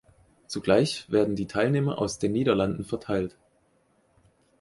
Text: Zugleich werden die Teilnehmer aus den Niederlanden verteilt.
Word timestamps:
Zugleich 0.47 1.07
werden 1.11 1.35
die 1.35 1.45
Teilnehmer 1.45 1.99
aus 1.99 2.17
den 2.17 2.31
Niederlanden 2.31 2.83
verteilt. 2.83 3.37